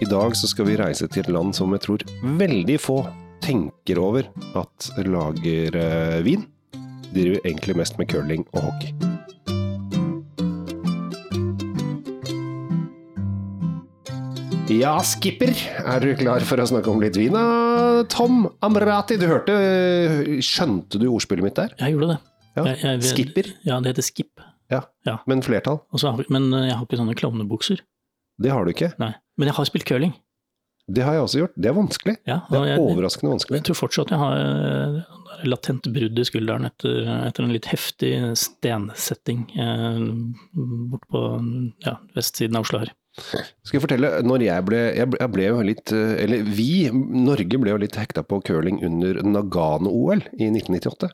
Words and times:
I 0.00 0.04
dag 0.10 0.36
så 0.36 0.48
skal 0.50 0.66
vi 0.68 0.76
reise 0.80 1.06
til 1.08 1.22
et 1.24 1.30
land 1.32 1.54
som 1.56 1.72
jeg 1.74 1.84
tror 1.84 2.04
veldig 2.40 2.76
få 2.82 2.98
tenker 3.44 4.00
over 4.00 4.28
at 4.58 4.90
lager 5.06 5.76
eh, 5.80 6.20
vin. 6.26 6.46
De 6.74 7.20
driver 7.22 7.44
egentlig 7.46 7.76
mest 7.78 7.98
med 8.00 8.10
curling 8.10 8.46
og 8.52 8.66
hockey. 8.68 8.94
Ja, 14.72 14.94
skipper, 15.04 15.50
er 15.84 16.00
du 16.00 16.14
klar 16.16 16.42
for 16.48 16.58
å 16.62 16.64
snakke 16.66 16.88
om 16.90 17.02
litt 17.02 17.18
vin? 17.20 17.36
Tom 18.10 18.46
Amrati, 18.64 19.18
du 19.20 19.26
hørte 19.28 19.54
Skjønte 20.44 20.98
du 21.02 21.06
ordspillet 21.12 21.44
mitt 21.44 21.58
der? 21.58 21.74
Jeg 21.82 21.94
gjorde 21.94 22.14
det. 22.14 22.18
Ja. 22.54 22.64
Jeg, 22.70 22.78
jeg, 22.80 23.02
Skipper? 23.10 23.50
Ja, 23.66 23.76
det 23.84 23.92
heter 23.92 24.06
skip. 24.06 24.42
Ja. 24.72 24.80
Ja. 25.06 25.18
Men 25.30 25.42
flertall? 25.44 25.82
Og 25.92 26.00
har- 26.00 26.30
men 26.32 26.48
jeg 26.54 26.72
har 26.78 26.86
ikke 26.86 26.96
sånne 27.00 27.16
klovnebukser. 27.18 27.82
Det 28.40 28.50
har 28.50 28.64
du 28.64 28.72
ikke. 28.72 28.92
Nei. 28.98 29.12
Men 29.38 29.50
jeg 29.50 29.56
har 29.58 29.68
spilt 29.68 29.86
curling. 29.88 30.14
Det 30.84 31.00
har 31.00 31.14
jeg 31.16 31.24
også 31.24 31.38
gjort. 31.40 31.54
Det 31.56 31.68
er 31.70 31.76
vanskelig. 31.78 32.14
Ja, 32.28 32.40
Det 32.50 32.58
er 32.58 32.66
jeg, 32.74 32.80
overraskende 32.84 33.30
vanskelig. 33.32 33.56
jeg 33.56 33.64
tror 33.70 33.78
fortsatt 33.78 34.10
jeg 34.12 34.20
har 34.20 34.34
eh, 34.36 34.98
latent 35.48 35.88
brudd 35.94 36.18
i 36.20 36.26
skulderen 36.28 36.68
etter, 36.68 37.08
etter 37.30 37.46
en 37.46 37.54
litt 37.54 37.68
heftig 37.70 38.10
stensetting 38.36 39.46
eh, 39.56 40.02
bort 40.92 41.06
på 41.08 41.22
ja, 41.86 41.96
vestsiden 42.14 42.60
av 42.60 42.66
Oslo 42.68 42.82
her. 42.84 42.92
Skal 43.14 43.76
jeg 43.76 43.82
fortelle, 43.84 44.08
når 44.26 44.42
jeg 44.42 44.64
ble, 44.66 44.78
jeg 44.98 45.30
ble, 45.30 45.44
jo 45.46 45.60
litt, 45.62 45.92
eh, 45.94 46.16
eller 46.24 46.42
vi, 46.56 46.88
Norge 46.90 47.60
ble 47.62 47.70
jo 47.70 47.78
litt 47.78 47.94
hekta 47.98 48.24
på 48.26 48.40
curling 48.46 48.80
under 48.86 49.20
Nagano-OL 49.22 50.24
i 50.34 50.48
1998. 50.50 51.10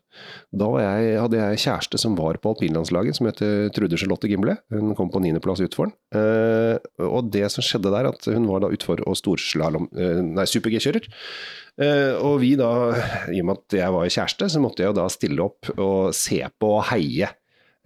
Da 0.62 0.70
jeg, 0.80 1.10
hadde 1.20 1.42
jeg 1.42 1.62
kjæreste 1.66 2.00
som 2.00 2.16
var 2.16 2.40
på 2.40 2.54
alpinlandslaget, 2.54 3.18
som 3.18 3.28
heter 3.28 3.68
Trude 3.76 4.00
Charlotte 4.00 4.30
Gimle. 4.30 4.56
Hun 4.72 4.94
kom 4.96 5.12
på 5.12 5.20
niendeplass 5.20 5.60
utfor 5.66 5.90
den. 5.90 5.96
Eh, 6.16 7.04
og 7.04 7.28
det 7.34 7.44
som 7.52 7.66
skjedde 7.66 7.92
der, 7.92 8.08
at 8.14 8.30
hun 8.32 8.48
var 8.48 8.64
da 8.64 8.72
utfor 8.72 9.04
og 9.04 9.18
storslalåm, 9.20 9.90
eh, 10.00 10.22
nei, 10.24 10.48
super-G-kjører. 10.48 11.10
Og 12.20 12.34
vi 12.42 12.50
da, 12.60 12.70
i 13.32 13.38
og 13.40 13.46
med 13.48 13.60
at 13.60 13.76
jeg 13.78 13.92
var 13.94 14.08
kjæreste, 14.12 14.50
så 14.52 14.60
måtte 14.60 14.82
jeg 14.82 14.90
jo 14.90 14.96
da 14.98 15.06
stille 15.12 15.44
opp 15.46 15.70
og 15.78 16.10
se 16.16 16.42
på 16.60 16.74
og 16.76 16.82
heie. 16.90 17.30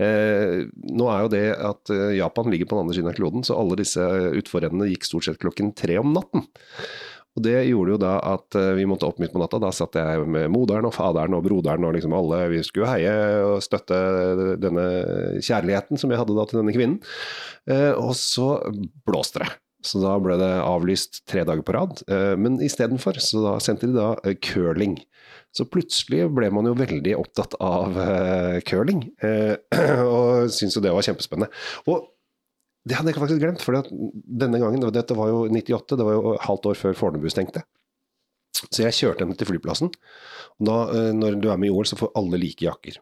Eh, 0.02 0.64
nå 0.90 1.08
er 1.10 1.24
jo 1.24 1.32
det 1.32 1.46
at 1.54 1.92
eh, 1.94 2.16
Japan 2.18 2.50
ligger 2.50 2.70
på 2.70 2.76
den 2.76 2.86
andre 2.86 2.96
siden 2.96 3.10
av 3.12 3.18
kloden, 3.18 3.44
så 3.46 3.58
alle 3.58 3.78
disse 3.78 4.04
utforrennene 4.40 4.90
gikk 4.90 5.06
stort 5.06 5.28
sett 5.28 5.42
klokken 5.42 5.74
tre 5.78 6.00
om 6.02 6.14
natten. 6.16 6.46
Og 7.34 7.42
Det 7.42 7.56
gjorde 7.66 7.96
jo 7.96 7.98
da 7.98 8.12
at 8.30 8.54
eh, 8.58 8.72
vi 8.78 8.86
måtte 8.86 9.08
opp 9.08 9.18
midt 9.22 9.32
på 9.34 9.40
natta. 9.42 9.58
Da 9.62 9.72
satt 9.74 9.98
jeg 9.98 10.26
med 10.30 10.52
moderen 10.54 10.86
og 10.86 10.94
faderen 10.94 11.34
og 11.34 11.42
broderen 11.46 11.86
og 11.86 11.96
liksom 11.96 12.14
alle. 12.14 12.44
Vi 12.52 12.62
skulle 12.66 12.92
heie 12.92 13.14
og 13.42 13.58
støtte 13.64 13.98
denne 14.62 14.86
kjærligheten 15.42 15.98
som 15.98 16.14
jeg 16.14 16.22
hadde 16.22 16.36
da 16.38 16.46
til 16.46 16.62
denne 16.62 16.74
kvinnen. 16.76 17.00
Eh, 17.70 17.90
og 17.98 18.14
så 18.18 18.54
blåste 19.06 19.42
det. 19.42 19.50
Så 19.84 20.00
da 20.00 20.14
ble 20.22 20.38
det 20.40 20.52
avlyst 20.64 21.24
tre 21.28 21.42
dager 21.44 21.64
på 21.66 21.74
rad. 21.76 22.00
Eh, 22.08 22.32
men 22.40 22.62
istedenfor 22.62 23.18
så 23.20 23.42
da 23.44 23.58
sendte 23.62 23.90
de 23.90 23.98
da 23.98 24.14
eh, 24.22 24.38
curling. 24.38 24.96
Så 25.54 25.66
plutselig 25.70 26.24
ble 26.34 26.48
man 26.50 26.66
jo 26.66 26.74
veldig 26.78 27.14
opptatt 27.20 27.54
av 27.62 27.94
uh, 27.94 28.56
curling, 28.66 29.04
uh, 29.22 29.54
og 30.16 30.50
syntes 30.50 30.74
jo 30.74 30.82
det 30.82 30.94
var 30.94 31.06
kjempespennende. 31.06 31.50
Og 31.90 32.08
det 32.84 32.98
hadde 32.98 33.12
jeg 33.12 33.20
faktisk 33.20 33.40
glemt, 33.40 33.62
for 33.64 33.78
denne 34.42 34.60
gangen, 34.60 34.82
dette 34.92 35.16
var 35.16 35.30
jo 35.30 35.44
98, 35.46 35.96
det 36.00 36.08
var 36.08 36.18
jo 36.18 36.34
halvt 36.42 36.68
år 36.72 36.80
før 36.80 36.98
Fornebu 36.98 37.30
stengte. 37.32 37.62
Så 38.64 38.82
jeg 38.82 38.96
kjørte 38.96 39.24
henne 39.24 39.38
til 39.38 39.48
flyplassen. 39.48 39.94
Og 40.58 40.68
da, 40.68 40.78
uh, 40.90 41.12
når 41.14 41.38
du 41.38 41.48
er 41.52 41.60
med 41.60 41.70
i 41.70 41.74
OL, 41.74 41.86
så 41.88 42.00
får 42.00 42.12
alle 42.18 42.42
like 42.42 42.66
jakker. 42.66 42.98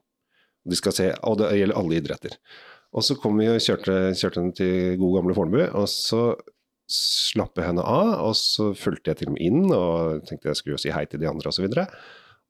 De 0.69 0.79
skal 0.79 0.95
se, 0.95 1.09
og 1.27 1.41
det 1.41 1.55
gjelder 1.57 1.81
alle 1.81 1.99
idretter. 1.99 2.37
Og 2.93 3.05
så 3.07 3.17
kom 3.17 3.41
vi 3.41 3.49
og 3.49 3.63
kjørte, 3.65 4.13
kjørte 4.19 4.43
henne 4.43 4.57
til 4.57 4.99
gode 5.01 5.23
gamle 5.23 5.37
Fornebu, 5.37 5.63
og 5.73 5.89
så 5.89 6.35
slapp 6.93 7.57
jeg 7.57 7.71
henne 7.71 7.85
av, 7.89 8.11
og 8.27 8.35
så 8.37 8.73
fulgte 8.77 9.13
jeg 9.13 9.23
til 9.23 9.31
og 9.31 9.37
med 9.39 9.47
inn 9.47 9.71
og 9.73 10.27
tenkte 10.29 10.51
jeg 10.51 10.59
skulle 10.59 10.77
jo 10.77 10.83
si 10.83 10.93
hei 10.93 11.07
til 11.09 11.23
de 11.23 11.31
andre 11.31 11.49
osv. 11.49 11.65
Og, 11.71 11.95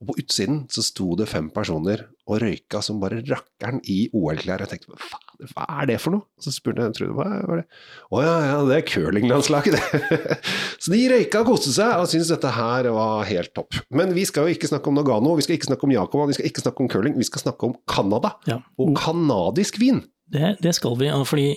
og 0.02 0.08
på 0.08 0.16
utsiden 0.18 0.64
så 0.72 0.82
sto 0.82 1.12
det 1.18 1.28
fem 1.30 1.46
personer 1.54 2.00
og 2.26 2.40
røyka 2.42 2.80
som 2.82 2.98
bare 3.02 3.20
rakkeren 3.22 3.78
i 3.90 4.08
OL-klær. 4.10 4.64
Jeg 4.64 4.70
tenkte 4.72 4.90
hva, 4.90 5.20
hva 5.52 5.66
er 5.78 5.90
det 5.92 5.98
for 6.02 6.16
noe? 6.16 6.26
Så 6.42 6.50
spurte 6.54 6.82
jeg 6.82 6.96
Trude 6.96 7.14
hva 7.14 7.26
var 7.46 7.62
det? 7.62 7.66
Å 8.10 8.22
ja, 8.24 8.32
ja, 8.48 8.56
det 8.66 8.78
er 8.80 8.86
curlinglandslaget, 8.88 9.76
det. 9.78 10.38
så 10.82 10.94
de 10.94 11.02
røyka 11.12 11.44
og 11.44 11.52
koste 11.52 11.74
seg 11.76 11.94
og 11.94 12.10
syntes 12.10 12.32
dette 12.34 12.54
her 12.56 12.91
var 12.96 13.28
helt 13.30 13.54
topp. 13.54 13.78
Men 13.94 14.10
vi 14.16 14.26
skal 14.26 14.48
jo 14.48 14.56
ikke 14.56 14.70
snakke 14.72 14.91
om 14.91 14.98
Nagano, 14.98 15.36
vi 15.38 15.46
skal 15.46 15.58
ikke 15.58 15.70
snakke 15.70 15.86
om 15.86 15.94
Jakob, 15.94 16.24
vi 16.32 16.38
skal 16.38 16.50
ikke 16.50 16.66
snakke 16.66 16.82
om 16.82 16.91
curling, 16.96 17.14
vi 17.20 17.28
skal 17.30 17.46
snakke 17.46 17.70
om 17.70 17.78
Canada. 17.86 18.34
Ja. 18.50 18.58
Og 18.82 18.96
canadisk 18.98 19.78
vin. 19.82 20.02
Det, 20.32 20.56
det 20.64 20.74
skal 20.74 20.98
vi, 20.98 21.12
fordi 21.28 21.48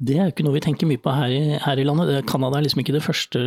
det 0.00 0.16
er 0.18 0.24
jo 0.28 0.32
ikke 0.34 0.44
noe 0.46 0.56
vi 0.56 0.62
tenker 0.64 0.88
mye 0.90 1.00
på 1.02 1.12
her 1.14 1.32
i, 1.34 1.40
her 1.64 1.80
i 1.80 1.84
landet. 1.86 2.08
Det- 2.10 2.26
Canada 2.30 2.58
er 2.60 2.66
liksom 2.66 2.82
ikke 2.84 2.94
det 2.96 3.04
første 3.06 3.40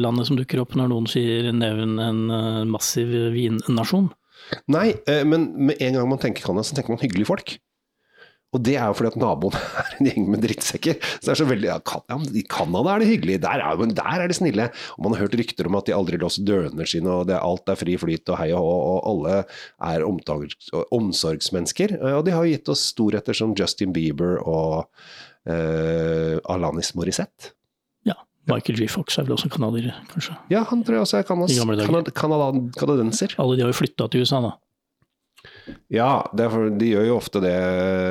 landet 0.00 0.26
som 0.28 0.36
dukker 0.38 0.60
opp 0.62 0.74
når 0.78 0.90
noen 0.92 1.06
sier 1.10 1.50
nevn 1.52 1.98
en 2.02 2.24
eh, 2.30 2.62
massiv 2.70 3.10
vinnasjon. 3.34 4.10
Nei, 4.68 4.90
eh, 5.08 5.22
men 5.24 5.50
med 5.70 5.80
en 5.80 5.94
gang 6.00 6.08
man 6.10 6.18
tenker 6.20 6.44
Canada, 6.44 6.66
så 6.68 6.74
tenker 6.76 6.92
man 6.96 7.00
hyggelige 7.04 7.30
folk. 7.30 7.56
Og 8.54 8.60
det 8.62 8.76
er 8.78 8.86
jo 8.86 8.94
fordi 8.94 9.08
at 9.10 9.16
naboen 9.18 9.54
er 9.80 9.94
en 9.98 10.06
gjeng 10.06 10.26
med 10.30 10.44
drittsekker. 10.44 11.00
Så 11.16 11.24
det 11.26 11.32
er 11.32 11.38
så 11.40 11.46
veldig, 11.48 11.66
ja, 11.72 11.78
I 12.38 12.42
Canada 12.46 12.92
er 12.92 13.02
det 13.02 13.08
hyggelig, 13.08 13.40
der 13.42 13.58
er, 13.64 13.80
men 13.80 13.94
der 13.98 14.20
er 14.22 14.30
de 14.30 14.36
snille. 14.38 14.68
Og 14.94 15.02
man 15.08 15.16
har 15.16 15.24
hørt 15.24 15.34
rykter 15.40 15.66
om 15.66 15.74
at 15.80 15.88
de 15.88 15.96
aldri 15.96 16.20
låser 16.22 16.46
dørene 16.46 16.86
sine, 16.86 17.10
og 17.10 17.26
det, 17.26 17.40
alt 17.42 17.66
er 17.72 17.80
fri 17.80 17.96
flyt 17.98 18.30
og 18.30 18.38
hei 18.38 18.52
og 18.54 18.62
hå, 18.62 18.76
og 18.92 19.10
alle 19.10 19.40
er 19.90 20.06
omsorgsmennesker. 20.94 21.96
Eh, 21.98 22.14
Og 22.14 22.24
de 22.28 22.34
har 22.36 22.46
jo 22.46 22.54
gitt 22.54 22.70
oss 22.70 22.86
storheter 22.94 23.34
som 23.34 23.56
Justin 23.58 23.90
Bieber 23.96 24.38
og 24.44 24.84
eh, 24.84 24.88
Alanis 25.44 26.94
Morissette. 26.96 27.52
Ja, 28.08 28.16
Michael 28.48 28.78
G. 28.80 28.88
Fox 28.88 29.18
er 29.20 29.26
vel 29.26 29.36
også 29.36 29.50
canadier, 29.52 29.92
kanskje. 30.12 30.36
Ja, 30.52 30.64
han 30.70 30.84
tror 30.84 30.98
jeg 30.98 31.06
også 31.06 31.20
er 31.20 31.26
kanad, 31.28 32.72
kanadenser. 32.80 33.36
Alle 33.42 33.58
de 33.58 33.66
har 33.66 33.74
jo 33.74 33.76
flytta 33.76 34.08
til 34.12 34.24
USA, 34.24 34.40
da. 34.44 34.54
Ja, 35.92 36.24
for, 36.36 36.68
de 36.76 36.90
gjør 36.90 37.06
jo 37.08 37.16
ofte 37.16 37.40
det 37.44 37.52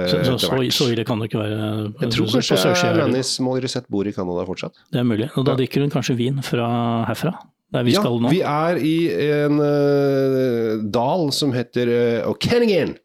Så, 0.10 0.20
så, 0.26 0.36
så, 0.42 0.60
så 0.74 0.88
ille 0.94 1.06
kan 1.06 1.22
det 1.22 1.30
ikke 1.30 1.42
være. 1.42 1.68
Jeg 2.02 2.14
tror 2.16 2.32
kanskje. 2.36 2.90
Alanis 2.90 3.34
Morissette 3.44 3.90
bor 3.94 4.08
i 4.08 4.14
Canada 4.16 4.46
fortsatt. 4.48 4.78
Det 4.94 5.02
er 5.02 5.08
mulig. 5.08 5.30
Og 5.38 5.46
da 5.48 5.58
drikker 5.60 5.86
hun 5.86 5.94
kanskje 5.94 6.18
vin 6.20 6.42
fra 6.46 6.68
herfra, 7.10 7.34
der 7.74 7.86
vi 7.88 7.96
ja, 7.96 8.04
skal 8.04 8.20
nå. 8.22 8.32
vi 8.34 8.42
er 8.46 8.82
i 8.82 8.96
en 9.44 9.62
uh, 9.62 10.84
dal 10.94 11.30
som 11.36 11.54
heter 11.56 11.94
uh, 11.94 12.32
Okanagan. 12.34 12.96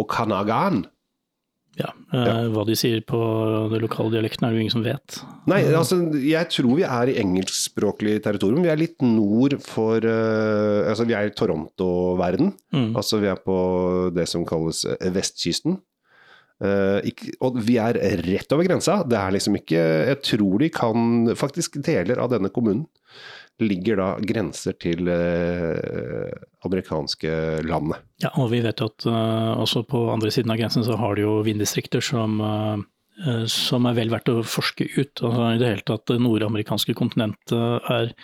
Okanagan. 0.00 0.84
Ja, 1.80 1.90
eh, 2.14 2.46
Hva 2.52 2.64
de 2.68 2.76
sier 2.78 3.02
på 3.06 3.18
den 3.72 3.82
lokale 3.84 4.12
dialekten 4.14 4.46
er 4.46 4.52
det 4.52 4.60
jo 4.60 4.64
ingen 4.64 4.74
som 4.74 4.84
vet. 4.84 5.20
Nei, 5.50 5.62
altså, 5.68 6.00
jeg 6.20 6.50
tror 6.52 6.78
vi 6.78 6.86
er 6.86 7.12
i 7.12 7.18
engelskspråklig 7.22 8.18
territorium. 8.24 8.62
Vi 8.64 8.72
er 8.72 8.80
litt 8.80 9.04
nord 9.04 9.56
for 9.64 10.04
uh, 10.04 10.88
Altså, 10.90 11.06
vi 11.08 11.16
er 11.16 11.28
i 11.28 11.34
Toronto-verden. 11.36 12.52
Mm. 12.74 12.90
Altså, 12.98 13.20
vi 13.22 13.30
er 13.30 13.40
på 13.44 13.58
det 14.16 14.26
som 14.30 14.46
kalles 14.48 14.84
eh, 14.88 15.10
vestkysten. 15.14 15.80
Uh, 16.60 17.00
ikke, 17.08 17.32
og 17.40 17.56
vi 17.64 17.78
er 17.80 17.96
rett 18.20 18.52
over 18.52 18.68
grensa. 18.68 19.00
Det 19.08 19.16
er 19.16 19.32
liksom 19.32 19.54
ikke 19.56 19.80
Jeg 20.10 20.18
tror 20.26 20.58
de 20.60 20.68
kan 20.68 21.30
Faktisk 21.32 21.78
deler 21.80 22.20
av 22.20 22.34
denne 22.34 22.50
kommunen 22.52 22.84
ligger 23.60 24.00
da 24.00 24.08
grenser 24.24 24.76
til 24.80 25.08
eh, 25.10 26.30
amerikanske 26.66 27.32
landet. 27.66 28.02
Ja, 28.24 28.32
og 28.40 28.50
vi 28.52 28.62
vet 28.64 28.80
jo 28.82 28.90
at 28.90 29.06
eh, 29.08 29.50
også 29.60 29.84
på 29.88 30.04
andre 30.12 30.32
siden 30.34 30.52
av 30.52 30.60
grensen 30.60 30.86
så 30.86 30.98
har 31.00 31.16
du 31.16 31.24
jo 31.24 31.34
vinddistrikter 31.46 32.04
som, 32.04 32.38
eh, 32.44 33.44
som 33.50 33.88
er 33.88 33.98
vel 33.98 34.12
verdt 34.12 34.32
å 34.32 34.40
forske 34.46 34.88
ut. 34.96 35.22
Altså, 35.22 35.50
I 35.50 35.60
det 35.60 35.74
hele 35.74 35.88
tatt 35.92 36.06
det 36.12 36.20
nordamerikanske 36.24 36.96
kontinentet 36.98 37.90
er, 37.92 38.14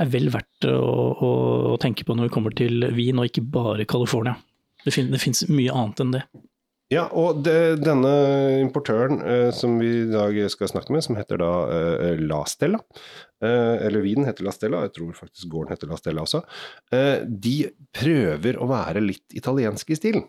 er 0.00 0.12
vel 0.12 0.30
verdt 0.34 0.68
å, 0.70 0.78
å, 1.12 1.34
å 1.74 1.76
tenke 1.82 2.06
på 2.08 2.16
når 2.16 2.30
vi 2.30 2.36
kommer 2.38 2.56
til 2.56 2.88
vin, 2.96 3.20
og 3.20 3.28
ikke 3.28 3.44
bare 3.54 3.88
California. 3.88 4.38
Det, 4.82 4.94
fin, 4.94 5.12
det 5.12 5.20
finnes 5.22 5.46
mye 5.52 5.74
annet 5.76 6.02
enn 6.02 6.16
det. 6.16 6.24
Ja, 6.92 7.06
og 7.16 7.40
det, 7.46 7.80
denne 7.86 8.10
importøren 8.60 9.22
eh, 9.24 9.48
som 9.56 9.78
vi 9.80 9.88
i 10.02 10.10
dag 10.10 10.36
skal 10.52 10.68
snakke 10.68 10.92
med, 10.92 11.04
som 11.06 11.16
heter 11.16 11.40
da 11.40 11.52
eh, 11.72 12.20
La 12.20 12.42
Stella, 12.50 12.82
eh, 13.40 13.86
eller 13.86 14.04
vinen 14.04 14.28
heter 14.28 14.44
La 14.44 14.52
Stella, 14.52 14.82
jeg 14.84 14.96
tror 14.98 15.14
faktisk 15.16 15.48
gården 15.52 15.72
heter 15.72 15.88
La 15.88 15.96
Stella 16.00 16.26
også, 16.26 16.42
eh, 16.92 17.22
de 17.24 17.56
prøver 17.96 18.60
å 18.60 18.68
være 18.68 19.04
litt 19.04 19.38
italienske 19.38 19.94
i 19.94 20.00
stilen. 20.00 20.26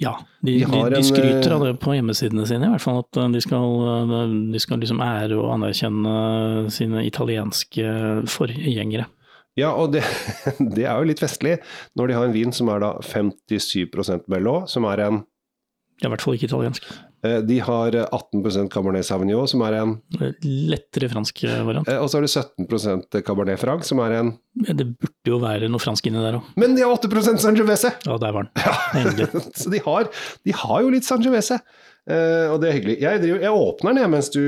Ja, 0.00 0.14
de, 0.40 0.54
De 0.58 0.70
de, 0.70 0.84
de 0.94 1.02
skryter 1.04 1.56
av 1.56 1.64
eh, 1.64 1.72
det 1.72 1.80
på 1.82 1.96
hjemmesidene 1.96 2.46
sine, 2.48 2.68
i 2.68 2.74
hvert 2.76 2.84
fall. 2.84 3.02
At 3.02 3.18
eh, 3.18 3.32
de 3.34 3.42
skal, 3.44 4.14
de 4.54 4.62
skal 4.62 4.80
liksom 4.82 5.02
ære 5.04 5.40
og 5.40 5.50
anerkjenne 5.56 6.70
sine 6.72 7.02
italienske 7.08 8.22
forgjengere. 8.30 9.08
Ja, 9.58 9.74
og 9.76 9.92
det, 9.92 10.06
det 10.76 10.86
er 10.86 10.96
jo 10.96 11.10
litt 11.10 11.20
festlig 11.20 11.58
når 11.98 12.08
de 12.08 12.16
har 12.16 12.30
en 12.30 12.38
vin 12.38 12.54
som 12.56 12.70
er 12.72 12.86
da 12.86 12.94
57% 13.04 14.30
Merlot, 14.32 14.70
som 14.72 14.86
er 14.88 15.04
en 15.08 15.22
Det 16.02 16.08
er 16.08 16.10
i 16.10 16.14
hvert 16.16 16.24
fall 16.24 16.34
ikke 16.34 16.48
italiensk. 16.50 16.86
eh, 17.22 17.36
De 17.46 17.58
har 17.62 17.94
18 18.02 18.68
Cabernet 18.72 19.06
Sauvignon, 19.06 19.46
som 19.46 19.62
er 19.62 19.76
en 19.78 19.92
Lettere 20.42 21.08
fransk 21.12 21.44
variant. 21.62 21.86
eh, 21.88 22.00
Og 22.02 22.08
så 22.10 22.18
har 22.18 22.26
du 22.26 22.32
17 22.66 23.22
Cabernet 23.22 23.60
Franc, 23.62 23.84
som 23.86 24.00
er 24.02 24.16
en 24.18 24.32
Det 24.58 24.88
burde 24.98 25.30
jo 25.30 25.38
være 25.38 25.68
noe 25.70 25.78
fransk 25.78 26.10
inni 26.10 26.18
der 26.24 26.40
òg. 26.40 26.50
Men 26.58 26.74
de 26.74 26.82
har 26.82 26.90
8% 26.98 27.38
Sangiovese! 27.38 27.92
Ja, 28.04 28.18
der 28.18 28.32
var 28.34 28.48
den. 28.50 28.52
Endelig. 28.98 29.30
Så 29.62 29.70
de 29.70 29.78
har, 29.86 30.10
de 30.44 30.52
har 30.64 30.82
jo 30.82 30.90
litt 30.90 31.06
Sangiovese. 31.06 31.60
Eh, 32.10 32.50
og 32.50 32.58
det 32.60 32.66
er 32.68 32.74
hyggelig. 32.80 32.96
Jeg, 32.98 33.20
driver, 33.22 33.40
jeg 33.46 33.54
åpner 33.62 33.92
den 33.94 34.02
jeg, 34.02 34.10
mens 34.10 34.28
du 34.34 34.42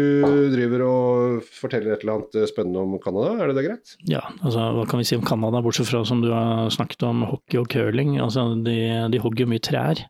driver 0.57 0.83
og 0.89 1.45
forteller 1.55 1.95
et 1.95 2.03
eller 2.03 2.17
annet 2.19 2.49
spennende 2.51 2.83
om 2.83 2.97
Canada. 2.99 3.37
Er 3.39 3.53
det 3.53 3.61
det 3.61 3.65
greit? 3.69 3.93
Ja, 4.11 4.25
altså 4.43 4.65
hva 4.75 4.89
kan 4.91 4.99
vi 4.99 5.07
si 5.07 5.15
om 5.15 5.23
Canada, 5.23 5.63
bortsett 5.63 5.87
fra 5.87 6.03
som 6.05 6.19
du 6.25 6.33
har 6.35 6.67
snakket 6.75 7.07
om 7.07 7.23
hockey 7.31 7.61
og 7.63 7.71
curling. 7.71 8.17
Altså, 8.19 8.49
de, 8.67 8.75
de 9.15 9.23
hogger 9.23 9.47
mye 9.47 9.63
trær. 9.63 10.03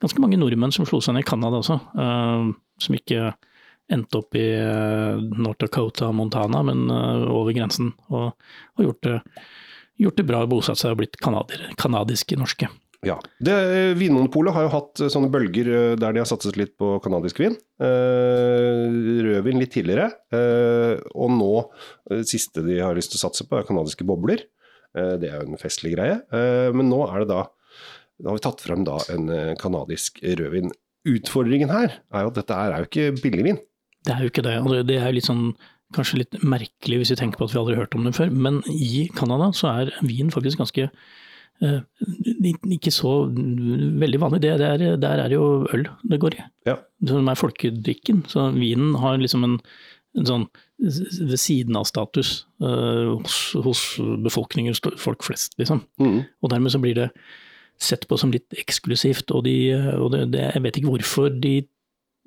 Ganske 0.00 0.22
mange 0.22 0.38
nordmenn 0.40 0.72
som 0.72 0.86
slo 0.88 1.02
seg 1.04 1.16
ned 1.16 1.26
i 1.26 1.28
Canada 1.28 1.60
også, 1.60 1.76
uh, 1.96 2.50
som 2.80 2.96
ikke 2.96 3.34
endte 3.90 4.20
opp 4.20 4.36
i 4.38 4.46
uh, 4.56 5.20
North 5.36 5.60
Dakota 5.60 6.08
og 6.08 6.16
Montana, 6.16 6.62
men 6.66 6.86
uh, 6.88 7.26
over 7.34 7.52
grensen. 7.56 7.92
Og 8.08 8.30
har 8.30 8.86
gjort 8.86 9.02
det, 9.06 9.18
gjort 10.00 10.20
det 10.20 10.28
bra, 10.30 10.44
bosatt 10.48 10.80
seg 10.80 10.94
og 10.94 11.02
blitt 11.02 11.18
canadiske 11.20 12.38
norske. 12.40 12.70
Ja. 13.06 13.16
Det, 13.40 13.52
eh, 13.52 13.94
Vinmonopolet 13.96 14.52
har 14.52 14.66
jo 14.66 14.72
hatt 14.74 15.00
eh, 15.00 15.08
sånne 15.12 15.30
bølger 15.32 15.68
eh, 15.72 15.92
der 15.96 16.12
de 16.12 16.20
har 16.20 16.28
satset 16.28 16.58
litt 16.60 16.74
på 16.80 16.98
kanadisk 17.04 17.40
vin. 17.40 17.54
Eh, 17.80 18.98
rødvin 19.24 19.60
litt 19.60 19.72
tidligere. 19.72 20.10
Eh, 20.36 21.00
og 21.16 21.32
nå, 21.32 21.52
det 22.12 22.26
siste 22.28 22.64
de 22.66 22.76
har 22.82 22.96
lyst 22.96 23.14
til 23.14 23.22
å 23.22 23.24
satse 23.24 23.46
på, 23.48 23.56
er 23.56 23.68
kanadiske 23.68 24.04
bobler. 24.08 24.44
Eh, 24.92 25.14
det 25.22 25.30
er 25.30 25.40
jo 25.40 25.48
en 25.48 25.62
festlig 25.62 25.94
greie. 25.96 26.20
men 26.76 26.92
nå 26.92 27.00
er 27.08 27.24
det 27.24 27.32
da 27.32 27.46
Da 28.20 28.30
har 28.30 28.38
vi 28.38 28.44
tatt 28.44 28.62
frem 28.64 28.84
da 28.86 28.98
en 29.12 29.28
kanadisk 29.60 30.20
rødvin. 30.22 30.72
Utfordringen 31.08 31.72
her 31.72 32.00
er 32.12 32.24
jo 32.26 32.32
at 32.32 32.40
dette 32.40 32.56
er 32.56 32.74
jo 32.76 32.88
ikke 32.88 33.22
billigvin. 33.22 33.60
Det 34.04 34.12
er 34.14 34.24
jo 34.24 34.32
ikke 34.32 34.44
det. 34.44 34.58
og 34.60 34.74
det 34.88 34.98
er 35.00 35.14
litt 35.16 35.28
sånn 35.28 35.54
kanskje 35.96 36.20
litt 36.20 36.36
merkelig 36.46 37.00
hvis 37.00 37.10
vi 37.14 37.18
tenker 37.18 37.40
på 37.40 37.48
at 37.48 37.54
vi 37.54 37.58
aldri 37.60 37.74
har 37.74 37.86
hørt 37.86 37.96
om 37.98 38.04
den 38.06 38.16
før. 38.16 38.30
Men 38.30 38.60
i 38.70 39.08
Canada 39.16 39.50
så 39.56 39.72
er 39.72 39.94
vin 40.06 40.30
faktisk 40.32 40.60
ganske 40.60 40.90
Eh, 41.60 41.80
ikke 42.72 42.92
så 42.92 43.10
veldig 44.00 44.20
vanlig. 44.22 44.40
Det, 44.46 44.54
der, 44.62 44.84
der 45.00 45.22
er 45.26 45.34
jo 45.34 45.66
øl 45.74 45.86
det 46.08 46.20
går 46.22 46.38
i. 46.38 46.44
Ja. 46.68 46.78
Som 47.06 47.28
er 47.28 47.38
folkedrikken. 47.38 48.24
Så 48.30 48.48
vinen 48.56 48.94
har 49.02 49.20
liksom 49.20 49.44
en, 49.44 49.58
en 50.16 50.28
sånn 50.28 50.48
ved 50.80 51.36
siden 51.36 51.76
av 51.76 51.84
status 51.90 52.46
eh, 52.64 53.10
hos, 53.12 53.38
hos, 53.66 53.84
befolkningen, 54.24 54.76
folk 54.96 55.26
flest, 55.26 55.58
liksom. 55.60 55.84
Mm. 56.00 56.22
Og 56.40 56.52
dermed 56.54 56.72
så 56.72 56.80
blir 56.80 56.96
det 56.96 57.10
sett 57.82 58.06
på 58.08 58.18
som 58.20 58.32
litt 58.34 58.52
eksklusivt. 58.60 59.32
Og, 59.36 59.44
de, 59.48 59.58
og 59.96 60.10
det, 60.14 60.26
det, 60.36 60.46
jeg 60.54 60.64
vet 60.66 60.80
ikke 60.80 60.94
hvorfor 60.94 61.30
de 61.32 61.54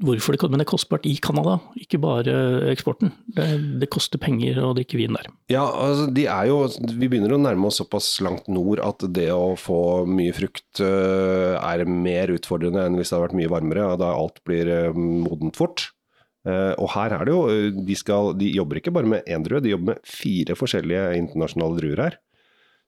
hvorfor 0.02 0.34
det, 0.34 0.50
men 0.50 0.60
det 0.60 0.66
er 0.66 0.72
kostbart 0.72 1.06
i 1.06 1.14
Canada, 1.22 1.58
ikke 1.80 2.00
bare 2.02 2.34
eksporten. 2.72 3.12
Det, 3.36 3.46
det, 3.82 3.90
koster 3.94 4.22
penger 4.22 4.60
å 4.64 4.74
drikke 4.76 4.98
vin 4.98 5.16
der. 5.16 5.30
Ja, 5.54 5.64
altså 5.64 6.08
de 6.14 6.26
er 6.32 6.50
jo, 6.50 6.64
Vi 6.98 7.10
begynner 7.10 7.36
å 7.36 7.42
nærme 7.42 7.70
oss 7.70 7.80
såpass 7.82 8.16
langt 8.26 8.50
nord 8.52 8.82
at 8.84 9.06
det 9.14 9.30
å 9.34 9.54
få 9.60 10.04
mye 10.10 10.34
frukt 10.36 10.82
uh, 10.82 11.60
er 11.62 11.86
mer 11.86 12.34
utfordrende 12.34 12.88
enn 12.88 12.98
hvis 12.98 13.12
det 13.12 13.18
hadde 13.18 13.28
vært 13.28 13.40
mye 13.44 13.54
varmere, 13.54 13.88
og 13.94 14.02
da 14.02 14.14
alt 14.18 14.42
blir 14.48 14.72
uh, 14.72 14.98
modent 14.98 15.60
fort. 15.60 15.92
Uh, 16.44 16.74
og 16.76 16.90
her 16.98 17.14
er 17.16 17.28
det 17.28 17.36
jo, 17.36 17.44
de, 17.86 17.96
skal, 17.96 18.34
de 18.40 18.52
jobber 18.52 18.82
ikke 18.82 18.96
bare 18.96 19.14
med 19.16 19.30
én 19.32 19.46
drue, 19.46 19.64
de 19.64 19.76
jobber 19.76 19.94
med 19.94 20.10
fire 20.10 20.58
forskjellige 20.60 21.14
internasjonale 21.22 21.80
druer 21.80 22.06
her. 22.08 22.22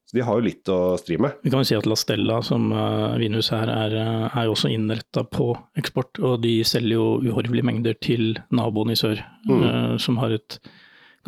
Så 0.06 0.18
de 0.19 0.22
har 0.22 0.38
jo 0.38 0.46
litt 0.46 0.69
å 0.69 0.80
stri 1.02 1.18
med. 1.22 1.40
Vi 1.42 1.50
kan 1.50 1.63
jo 1.63 1.68
si 1.68 1.78
at 1.78 1.88
La 1.90 1.96
Stella, 1.98 2.38
som 2.46 2.68
uh, 2.69 3.16
vinhus 3.18 3.50
her, 3.54 3.72
er, 3.74 3.96
uh, 3.98 4.28
er 4.38 4.52
også 4.52 4.69
innretta 4.69 5.24
på 5.25 5.50
eksport. 5.81 6.22
Og 6.22 6.44
de 6.44 6.60
selger 6.68 6.94
jo 6.94 7.07
uhorvelige 7.25 7.66
mengder 7.66 7.98
til 7.98 8.36
naboen 8.54 8.94
i 8.94 9.00
sør, 9.00 9.24
mm. 9.50 9.63
uh, 9.66 9.96
som 10.02 10.22
har 10.22 10.38
et, 10.38 10.60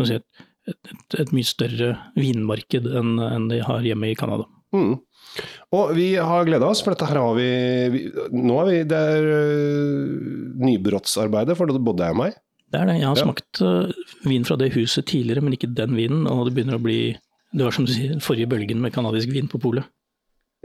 si 0.04 0.20
et, 0.20 0.46
et, 0.70 0.94
et, 1.24 1.34
mye 1.34 1.50
større 1.50 1.92
vinmarked 2.20 2.86
enn 2.86 3.18
en 3.26 3.50
de 3.50 3.64
har 3.66 3.82
hjemme 3.82 4.14
i 4.14 4.20
Canada. 4.20 4.46
Mm. 4.76 5.00
Og 5.74 5.94
vi 5.98 6.12
har 6.22 6.46
gleda 6.46 6.70
oss, 6.70 6.84
for 6.86 6.94
dette 6.94 7.10
her 7.10 7.18
har 7.18 7.34
vi, 7.38 7.50
vi 7.94 8.02
Nå 8.36 8.58
er 8.62 8.68
vi 8.68 8.80
Det 8.90 8.98
er 9.14 9.28
nybrottsarbeidet 10.60 11.56
for 11.58 11.72
både 11.72 12.04
deg 12.04 12.14
og 12.14 12.22
meg. 12.28 12.42
Det 12.68 12.78
er 12.78 12.90
det. 12.92 13.00
Jeg 13.00 13.10
har 13.10 13.18
ja. 13.18 13.26
smakt 13.26 14.28
vin 14.28 14.46
fra 14.46 14.58
det 14.60 14.74
huset 14.76 15.08
tidligere, 15.08 15.42
men 15.42 15.56
ikke 15.56 15.72
den 15.72 15.96
vinen. 15.98 16.28
Og 16.30 16.46
det 16.46 16.54
begynner 16.58 16.78
å 16.78 16.84
bli 16.84 17.16
det 17.58 17.66
var 17.66 17.74
som 17.74 17.88
du 17.88 17.94
sier, 17.94 18.14
den 18.14 18.24
forrige 18.24 18.50
bølgen 18.50 18.82
med 18.84 18.94
canadisk 18.94 19.32
vin 19.34 19.50
på 19.50 19.62
polet. 19.62 19.88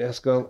Jeg 0.01 0.15
skal 0.17 0.47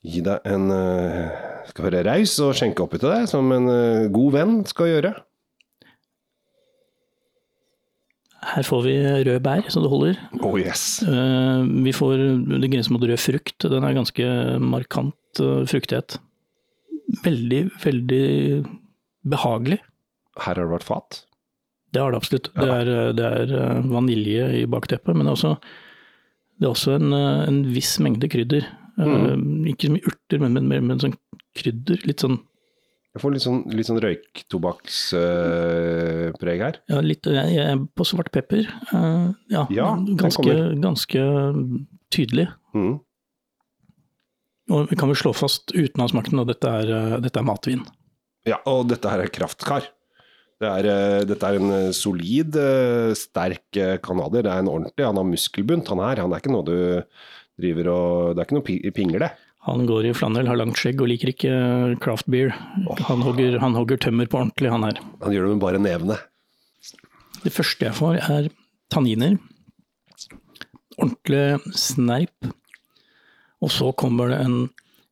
Gi 0.00 0.22
deg 0.24 0.46
en 0.48 0.70
uh, 0.72 1.32
Skal 1.68 1.90
være 1.90 2.04
raus 2.08 2.38
og 2.40 2.54
skjenke 2.56 2.86
oppi 2.86 3.00
til 3.00 3.10
deg, 3.12 3.26
som 3.28 3.50
en 3.52 3.68
uh, 3.68 4.08
god 4.12 4.30
venn 4.38 4.54
skal 4.68 4.88
gjøre. 4.88 5.10
Her 8.50 8.64
får 8.64 8.80
vi 8.86 8.94
rød 9.28 9.42
bær, 9.44 9.68
så 9.68 9.82
det 9.84 9.90
holder. 9.92 10.16
Oh 10.40 10.56
yes. 10.58 11.02
Uh, 11.04 11.68
vi 11.84 11.92
får 11.92 12.16
det 12.48 12.72
grenser 12.72 12.96
mot 12.96 13.04
rød 13.04 13.20
frukt. 13.20 13.68
Den 13.68 13.84
er 13.84 13.98
ganske 13.98 14.30
markant 14.64 15.42
fruktighet. 15.68 16.16
Veldig, 17.22 17.60
veldig 17.84 18.24
behagelig. 19.30 19.78
Her 20.38 20.54
har 20.54 20.62
det 20.62 20.76
vært 20.76 20.86
fat? 20.86 21.24
Det 21.90 21.98
har 22.02 22.10
det 22.12 22.18
absolutt. 22.20 22.50
Ja. 22.54 22.60
Det, 22.60 22.68
er, 22.70 22.84
det, 23.18 23.26
er, 23.26 23.46
eh, 23.58 23.86
vanilje 23.90 24.44
i 24.60 24.62
bakteppet, 24.70 25.16
men 25.16 25.24
det 25.26 25.32
er 25.32 25.38
også, 25.38 25.52
det 26.60 26.66
er 26.66 26.74
også 26.74 26.90
en, 26.98 27.08
eh, 27.16 27.40
en, 27.48 27.58
viss 27.74 27.92
mengde 28.02 28.26
krydder. 28.30 28.64
Eh, 29.00 29.10
mm. 29.10 29.66
Ikke 29.72 29.86
så 29.88 29.94
mye 29.96 30.08
urter, 30.12 30.38
men, 30.44 30.52
men, 30.70 30.98
sånn 31.02 31.18
krydder. 31.58 31.98
Litt 32.06 32.20
sånn 32.22 32.38
Jeg 33.10 33.20
får 33.24 33.30
litt 33.34 33.42
sånn, 33.42 33.62
litt 33.74 33.88
sånn 33.88 34.02
røyktobakkspreg 34.04 36.58
her. 36.62 36.74
Ja, 36.92 36.98
litt 37.02 37.26
jeg, 37.26 37.46
jeg, 37.56 37.74
på 37.98 38.02
svart 38.06 38.30
pepper. 38.30 38.70
Uh, 38.94 39.34
ja, 39.50 39.66
ja 39.74 39.98
ganske, 40.20 40.78
ganske, 40.78 41.18
tydelig. 42.14 42.46
Mm. 42.70 43.02
Og 44.70 44.86
vi 44.92 44.94
kan 44.94 45.10
vel 45.10 45.18
slå 45.18 45.34
fast 45.34 45.74
uten 45.74 45.98
å 45.98 46.06
ha 46.06 46.10
smakt 46.12 46.30
den 46.30 46.38
at 46.44 46.52
dette 46.52 46.70
er, 46.70 47.18
dette 47.18 47.34
er 47.42 47.50
matvin. 47.50 47.82
Ja, 48.46 48.62
og 48.70 48.86
dette 48.92 49.10
her 49.10 49.18
er 49.24 49.30
kraftkar. 49.34 49.90
Det 50.60 50.68
er, 50.68 50.86
eh, 50.92 51.22
dette 51.24 51.46
er 51.48 51.56
en 51.56 51.70
eh, 51.72 51.92
solid, 51.96 52.56
eh, 52.60 53.14
sterk 53.16 53.78
canadier. 54.04 54.44
Det 54.44 54.50
er 54.52 54.60
en 54.60 54.68
ordentlig, 54.68 55.06
han 55.06 55.16
har 55.16 55.24
muskelbunt 55.24 55.88
han 55.88 56.02
her. 56.04 56.20
Han 56.20 56.34
er 56.36 56.42
ikke 56.42 56.52
noe 56.52 56.66
du 56.66 56.74
driver 57.60 57.88
og 57.92 58.34
Det 58.36 58.42
er 58.42 58.46
ikke 58.46 58.58
noe 58.58 58.92
pingle. 58.96 59.30
Han 59.68 59.86
går 59.88 60.08
i 60.08 60.12
flanell, 60.16 60.48
har 60.48 60.56
langt 60.60 60.76
skjegg 60.80 61.00
og 61.00 61.08
liker 61.08 61.32
ikke 61.32 61.54
craft 62.00 62.28
beer. 62.32 62.52
Han 63.08 63.24
hogger, 63.24 63.58
han 63.60 63.76
hogger 63.76 64.00
tømmer 64.00 64.28
på 64.28 64.40
ordentlig, 64.40 64.70
han 64.72 64.84
her. 64.84 65.00
Han 65.24 65.32
gjør 65.32 65.48
det 65.48 65.54
med 65.56 65.64
bare 65.64 65.80
nevene. 65.80 66.16
Det 67.40 67.52
første 67.52 67.88
jeg 67.88 67.96
får 67.96 68.20
er 68.20 68.48
tanniner. 68.92 69.36
Ordentlig 71.00 71.76
snerp. 71.76 72.52
Og 73.60 73.72
så 73.72 73.92
kommer 73.96 74.32
det 74.32 74.40
en 74.44 74.58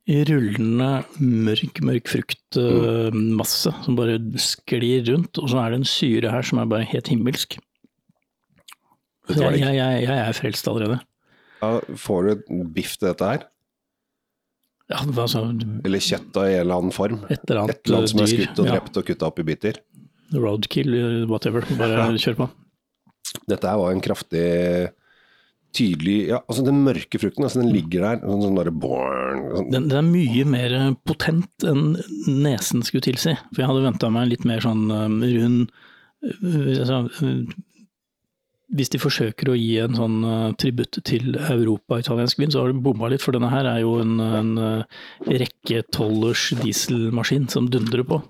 rullende, 0.09 0.91
mørk, 1.21 1.83
mørk 1.85 2.09
fruktmasse 2.09 3.73
mm. 3.75 3.83
som 3.85 3.99
bare 3.99 4.17
sklir 4.41 5.05
rundt. 5.11 5.41
Og 5.41 5.53
så 5.53 5.61
er 5.61 5.75
det 5.75 5.81
en 5.83 5.89
syre 5.89 6.33
her 6.33 6.47
som 6.49 6.63
er 6.63 6.71
bare 6.71 6.89
helt 6.89 7.11
himmelsk. 7.13 7.59
Jeg, 9.29 9.59
jeg, 9.61 9.75
jeg, 9.77 10.03
jeg, 10.07 10.17
er 10.17 10.37
frelst 10.37 10.69
allerede. 10.71 10.99
Ja, 11.61 11.75
får 12.01 12.29
du 12.31 12.53
biff 12.73 12.97
til 12.97 13.11
dette 13.11 13.29
her? 13.29 13.45
Ja, 14.89 15.03
altså, 15.05 15.43
eller 15.85 16.01
kjøtt 16.01 16.37
av 16.41 16.47
en 16.49 16.63
eller 16.63 16.79
annen 16.81 16.95
form? 16.97 17.19
Et 17.29 17.43
eller 17.45 17.67
annet, 17.67 17.77
et 17.77 17.91
eller 17.91 17.99
annet 17.99 18.13
som 18.15 18.23
er 18.25 18.31
skutt 18.31 18.63
og 18.63 18.71
drept 18.71 18.95
ja. 18.95 19.03
og 19.03 19.11
kutta 19.11 19.29
opp 19.29 19.43
i 19.43 19.45
biter? 19.51 19.83
Roadkill, 20.33 20.97
whatever. 21.29 21.69
Bare 21.77 22.09
kjør 22.17 22.39
på. 22.39 22.49
Dette 23.49 23.69
her 23.69 23.77
var 23.81 23.93
en 23.93 24.01
kraftig 24.05 24.47
tydelig 25.79 26.17
ja, 26.31 26.41
altså 26.47 26.65
Den 26.67 26.83
mørke 26.87 27.21
frukten, 27.21 27.47
altså 27.47 27.63
den 27.63 27.71
ligger 27.75 28.05
der 28.05 28.21
sånn, 28.25 28.43
sånn 28.45 28.59
der, 28.59 28.71
born, 28.85 29.45
sånn. 29.55 29.71
Den, 29.75 29.89
den, 29.91 29.99
er 30.01 30.09
mye 30.09 30.49
mer 30.49 30.77
potent 31.09 31.67
enn 31.67 31.97
nesen 32.27 32.85
skulle 32.87 33.07
tilsi. 33.07 33.37
For 33.53 33.63
jeg 33.63 33.71
hadde 33.71 33.87
venta 33.87 34.11
meg 34.13 34.27
en 34.27 34.33
litt 34.35 34.47
mer 34.49 34.65
sånn 34.65 34.85
um, 34.91 35.19
rund 35.23 35.73
uh, 36.27 36.71
altså, 36.75 37.01
Hvis 38.79 38.93
de 38.95 39.03
forsøker 39.03 39.53
å 39.53 39.59
gi 39.59 39.71
en 39.85 39.99
sånn 39.99 40.19
uh, 40.27 40.49
tributt 40.61 41.01
til 41.09 41.39
europa-italiensk 41.39 42.43
vin, 42.43 42.53
så 42.55 42.65
har 42.65 42.75
de 42.75 42.83
bomma 42.85 43.13
litt. 43.13 43.25
For 43.25 43.37
denne 43.37 43.53
her 43.53 43.69
er 43.71 43.83
jo 43.85 43.99
en, 44.03 44.19
en 44.25 44.53
uh, 44.59 44.99
rekke 45.31 45.85
tollers 45.95 46.51
dieselmaskin 46.63 47.49
som 47.53 47.71
dundrer 47.73 48.05
på. 48.09 48.21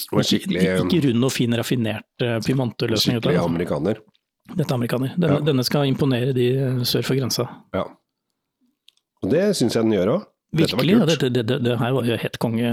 Skikkelig, 0.00 0.60
ikke, 0.62 0.86
ikke 0.86 1.06
rund 1.08 1.26
og 1.26 1.32
fin, 1.34 1.54
raffinert 1.58 2.22
uh, 2.24 2.38
Piemonte-løsning. 2.44 3.18
Skikkelig 3.18 3.42
amerikaner. 3.42 3.98
Dette 4.56 4.68
er 4.68 4.76
amerikaner. 4.76 5.14
Denne, 5.16 5.38
ja. 5.38 5.46
denne, 5.50 5.64
skal 5.66 5.88
imponere 5.90 6.34
de 6.36 6.50
sør 6.88 7.06
for 7.06 7.18
grensa. 7.18 7.46
Ja. 7.76 7.86
Og 9.20 9.32
det 9.32 9.50
syns 9.58 9.76
jeg 9.76 9.86
den 9.86 9.96
gjør 9.96 10.14
òg. 10.16 10.28
Virkelig. 10.50 10.94
Ja, 10.96 11.06
det, 11.06 11.28
det, 11.30 11.58
det, 11.62 11.74
her 11.78 11.92
var 11.94 12.06
jo 12.08 12.16
helt 12.18 12.36
konge, 12.42 12.70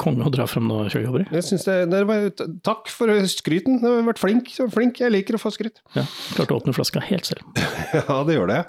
konge 0.00 0.24
å 0.24 0.30
dra 0.32 0.46
frem 0.48 0.64
nå, 0.70 0.78
sjøjobber. 0.88 1.26
Jeg 1.36 1.44
synes 1.44 1.66
det, 1.68 1.74
det 1.92 2.00
var, 2.08 2.30
Takk 2.64 2.88
for 2.88 3.12
skryten. 3.28 3.82
Du 3.82 3.88
har 3.90 4.06
vært 4.06 4.22
flink. 4.22 4.48
flink. 4.72 5.02
Jeg 5.04 5.12
liker 5.12 5.36
å 5.36 5.42
få 5.42 5.52
skryt. 5.52 5.82
Ja, 5.92 6.06
Klarte 6.38 6.56
å 6.56 6.62
åpne 6.62 6.72
flaska 6.76 7.02
helt 7.04 7.28
selv. 7.28 7.44
ja, 7.98 8.16
det 8.24 8.38
gjør 8.38 8.48
det. 8.48 8.62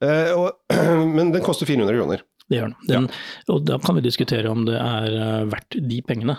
Eh, 0.00 0.32
og, 0.32 0.56
men 1.18 1.34
den 1.34 1.44
koster 1.44 1.68
400 1.68 1.98
kroner. 1.98 2.24
Det 2.48 2.62
gjør 2.62 2.70
den. 2.70 2.78
den 2.88 3.10
ja. 3.10 3.18
Og 3.52 3.68
da 3.68 3.76
kan 3.84 3.98
vi 3.98 4.06
diskutere 4.08 4.54
om 4.54 4.64
det 4.64 4.78
er 4.80 5.18
eh, 5.18 5.44
verdt 5.52 5.76
de 5.92 6.00
pengene. 6.08 6.38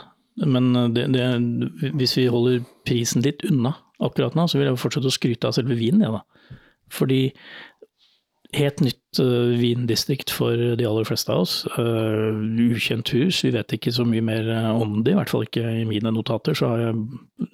Men 0.49 0.73
eh, 0.73 1.93
hvis 2.01 2.17
vi 2.17 2.25
holder 2.33 2.63
prisen 2.87 3.21
litt 3.21 3.45
unna, 3.45 3.75
akkurat 4.03 4.37
nå, 4.37 4.47
så 4.47 4.59
vil 4.59 4.69
jeg 4.69 4.79
fortsette 4.81 5.09
å 5.09 5.13
skryte 5.13 5.49
av 5.49 5.57
selve 5.57 5.77
vinen, 5.79 6.05
jeg, 6.05 6.15
da. 6.15 6.59
Fordi 6.93 7.21
helt 8.57 8.81
nytt 8.81 9.19
uh, 9.21 9.51
vindistrikt 9.59 10.31
for 10.33 10.57
de 10.57 10.87
aller 10.87 11.05
fleste 11.05 11.33
av 11.33 11.43
oss. 11.43 11.59
Uh, 11.75 12.33
ukjent 12.69 13.11
hus, 13.13 13.43
vi 13.45 13.53
vet 13.53 13.75
ikke 13.77 13.93
så 13.93 14.07
mye 14.09 14.25
mer 14.25 14.49
om 14.71 15.03
det, 15.03 15.13
i 15.13 15.19
hvert 15.19 15.31
fall 15.31 15.45
ikke 15.45 15.65
i 15.83 15.85
mine 15.89 16.13
notater. 16.15 16.57
Så 16.57 16.71
har 16.71 16.87
jeg, 16.87 17.05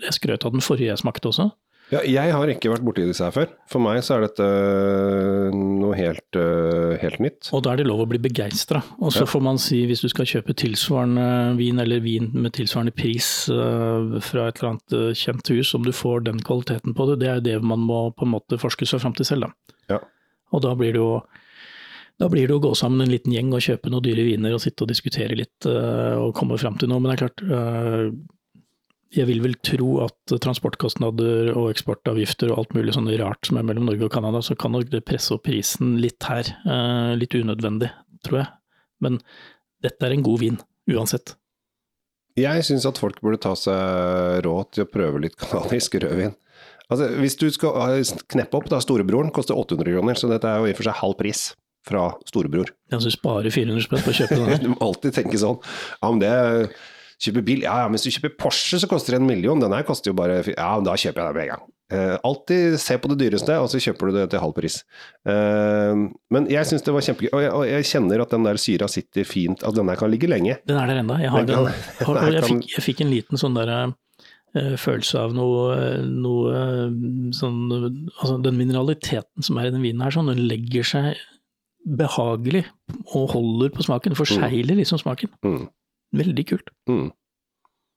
jeg 0.08 0.20
skrøt 0.22 0.48
av 0.48 0.56
den 0.56 0.64
forrige 0.64 0.94
jeg 0.94 1.04
smakte 1.04 1.34
også. 1.34 1.50
Ja, 1.94 2.00
jeg 2.02 2.32
har 2.34 2.50
ikke 2.50 2.72
vært 2.72 2.86
borti 2.86 3.04
disse 3.06 3.22
her 3.28 3.34
før. 3.34 3.52
For 3.70 3.84
meg 3.84 4.00
så 4.06 4.16
er 4.16 4.24
dette 4.26 4.46
øh, 4.46 5.54
noe 5.54 5.94
helt, 5.98 6.38
uh, 6.40 6.96
helt 6.98 7.22
nytt. 7.22 7.52
Og 7.54 7.62
da 7.66 7.76
er 7.76 7.82
det 7.82 7.86
lov 7.86 8.02
å 8.02 8.08
bli 8.10 8.20
begeistra. 8.24 8.82
Og 8.98 9.14
så 9.14 9.22
ja. 9.22 9.30
får 9.30 9.44
man 9.46 9.62
si, 9.62 9.84
hvis 9.86 10.02
du 10.02 10.10
skal 10.10 10.30
kjøpe 10.30 10.56
tilsvarende 10.58 11.54
vin, 11.60 11.82
eller 11.84 12.02
vin 12.02 12.32
med 12.34 12.56
tilsvarende 12.58 12.96
pris 12.96 13.30
uh, 13.54 14.18
fra 14.18 14.50
et 14.50 14.62
eller 14.62 14.74
annet 14.74 15.22
kjent 15.22 15.54
hus, 15.54 15.76
om 15.78 15.86
du 15.86 15.94
får 15.94 16.26
den 16.26 16.42
kvaliteten 16.46 16.98
på 16.98 17.10
det, 17.12 17.22
det 17.22 17.32
er 17.36 17.48
det 17.52 17.60
man 17.62 17.86
må 17.86 18.08
på 18.18 18.26
en 18.26 18.34
måte 18.34 18.62
forske 18.62 18.90
seg 18.90 19.06
fram 19.06 19.14
til 19.18 19.30
selv, 19.30 19.46
da. 19.46 19.78
Ja. 19.96 20.04
Og 20.58 20.66
da 20.66 20.74
blir 20.78 20.96
det 20.96 21.04
jo 21.04 21.20
da 22.16 22.30
blir 22.32 22.48
det 22.48 22.56
å 22.56 22.64
gå 22.64 22.70
sammen 22.80 23.04
en 23.04 23.12
liten 23.12 23.34
gjeng 23.36 23.50
og 23.52 23.62
kjøpe 23.62 23.92
noen 23.92 24.06
dyre 24.06 24.24
viner 24.24 24.54
og 24.56 24.62
sitte 24.64 24.86
og 24.86 24.88
diskutere 24.88 25.36
litt 25.36 25.66
og 25.68 26.30
komme 26.38 26.56
fram 26.56 26.78
til 26.80 26.88
noe. 26.88 27.02
Men 27.04 27.12
det 27.12 27.16
er 27.18 27.24
klart, 27.26 27.42
jeg 29.16 29.28
vil 29.30 29.42
vel 29.44 29.56
tro 29.64 29.90
at 30.04 30.36
transportkostnader 30.44 31.54
og 31.56 31.70
eksportavgifter 31.72 32.52
og 32.52 32.62
alt 32.62 32.76
mulig 32.76 32.96
sånn 32.96 33.10
rart 33.22 33.48
som 33.48 33.60
er 33.60 33.66
mellom 33.68 33.88
Norge 33.88 34.08
og 34.08 34.14
Canada, 34.14 34.42
så 34.44 34.58
kan 34.60 34.76
nok 34.76 34.90
det 34.92 35.06
presse 35.08 35.34
opp 35.36 35.46
prisen 35.48 35.96
litt 36.04 36.28
her. 36.28 36.50
Eh, 36.68 37.16
litt 37.20 37.36
unødvendig, 37.36 37.92
tror 38.28 38.42
jeg. 38.42 38.50
Men 39.06 39.20
dette 39.86 40.08
er 40.08 40.16
en 40.16 40.26
god 40.26 40.42
vin, 40.44 40.60
uansett. 40.92 41.36
Jeg 42.36 42.66
syns 42.68 42.88
at 42.90 43.00
folk 43.00 43.22
burde 43.24 43.40
ta 43.40 43.54
seg 43.56 44.42
råd 44.44 44.74
til 44.76 44.84
å 44.84 44.92
prøve 44.92 45.24
litt 45.24 45.38
canadisk 45.40 45.96
rødvin. 46.04 46.36
Altså, 46.92 47.08
hvis 47.18 47.38
du 47.40 47.48
skal 47.54 48.04
kneppe 48.30 48.60
opp, 48.60 48.68
da, 48.70 48.82
storebroren 48.84 49.32
koster 49.34 49.58
800 49.58 49.96
kroner, 49.96 50.20
så 50.20 50.30
dette 50.30 50.50
er 50.50 50.60
jo 50.60 50.68
i 50.68 50.76
og 50.76 50.82
for 50.82 50.90
seg 50.90 51.00
halv 51.00 51.16
pris 51.22 51.48
fra 51.86 52.10
storebror. 52.28 52.74
Ja, 52.92 53.00
så 53.00 53.10
du 53.10 53.16
sparer 53.16 53.54
400 53.54 53.86
spenn 53.86 54.04
på 54.04 54.12
å 54.12 54.18
kjøpe 54.20 54.38
den? 54.42 54.62
du 54.66 54.70
må 54.74 54.78
alltid 54.84 55.16
tenke 55.18 55.40
sånn. 55.42 55.58
Ja, 56.02 56.12
men 56.12 56.22
det 56.22 56.34
Kjøper 57.22 57.46
bil, 57.48 57.64
ja, 57.64 57.78
ja, 57.84 57.88
men 57.88 57.96
hvis 57.96 58.08
du 58.08 58.16
kjøper 58.18 58.36
Porsche 58.40 58.80
så 58.82 58.90
koster 58.92 59.16
det 59.16 59.22
en 59.22 59.30
million, 59.30 59.62
den 59.62 59.74
her 59.76 59.86
koster 59.88 60.12
jo 60.12 60.18
bare 60.18 60.42
Ja, 60.52 60.74
da 60.84 60.98
kjøper 61.00 61.22
jeg 61.22 61.28
den 61.28 61.38
med 61.38 61.46
en 61.46 61.54
gang. 61.54 61.66
Uh, 61.94 62.16
alltid 62.26 62.80
se 62.82 62.96
på 62.98 63.12
det 63.12 63.20
dyreste, 63.20 63.56
og 63.62 63.68
så 63.70 63.78
kjøper 63.78 64.10
du 64.10 64.16
det 64.18 64.24
til 64.34 64.42
halv 64.42 64.56
pris. 64.58 64.80
Uh, 65.22 66.08
men 66.34 66.48
jeg 66.50 66.66
syns 66.66 66.82
det 66.82 66.96
var 66.96 67.06
kjempegøy, 67.06 67.30
og, 67.30 67.44
og, 67.46 67.66
jeg 67.70 67.86
kjenner 67.92 68.24
at 68.24 68.34
den 68.34 68.48
der 68.48 68.60
syra 68.62 68.90
sitter 68.90 69.28
fint, 69.30 69.62
at 69.62 69.78
den 69.78 69.92
der 69.92 70.00
kan 70.00 70.10
ligge 70.10 70.30
lenge. 70.32 70.58
Den 70.66 70.80
er 70.82 70.90
der 70.90 71.04
ennå. 71.04 71.20
Jeg, 71.22 71.30
har 71.30 71.46
den, 71.46 71.54
den, 71.54 72.10
og 72.10 72.34
jeg, 72.34 72.42
fikk, 72.48 72.66
jeg 72.74 72.86
fikk 72.88 73.06
en 73.06 73.14
liten 73.14 73.42
sånn 73.42 73.60
derre 73.60 73.78
uh, 73.94 74.74
følelse 74.82 75.22
av 75.28 75.38
noe, 75.38 75.78
noe 76.10 76.66
sånn 77.38 77.62
Altså 77.70 78.40
den 78.42 78.58
mineraliteten 78.58 79.46
som 79.46 79.62
er 79.62 79.70
i 79.70 79.76
den 79.78 79.86
vinen 79.86 80.02
her, 80.04 80.18
sånn, 80.18 80.34
den 80.34 80.42
legger 80.50 80.90
seg 80.90 81.22
behagelig 81.86 82.66
og 83.14 83.30
holder 83.36 83.70
på 83.76 83.86
smaken. 83.86 84.18
Forsegler 84.18 84.74
mm. 84.74 84.82
liksom 84.82 85.06
smaken. 85.06 85.38
Mm. 85.46 85.68
Veldig 86.16 86.46
kult. 86.50 86.74
Mm. 86.90 87.10